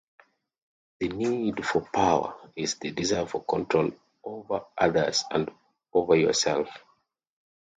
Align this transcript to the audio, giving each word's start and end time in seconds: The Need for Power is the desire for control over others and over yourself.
The 0.99 1.09
Need 1.09 1.63
for 1.63 1.87
Power 1.93 2.33
is 2.55 2.79
the 2.79 2.89
desire 2.89 3.27
for 3.27 3.43
control 3.43 3.91
over 4.23 4.65
others 4.75 5.23
and 5.29 5.51
over 5.93 6.15
yourself. 6.15 6.69